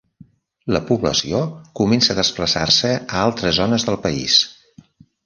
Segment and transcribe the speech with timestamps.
[0.75, 1.41] La població
[1.79, 4.39] comença a desplaçar-se a altres zones del país.